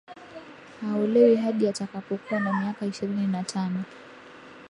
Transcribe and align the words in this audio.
haolewi 0.81 1.35
hadi 1.35 1.67
atakapokuwa 1.67 2.39
na 2.39 2.53
miaka 2.59 2.85
ishirini 2.85 3.27
na 3.27 3.43
tano 3.43 3.83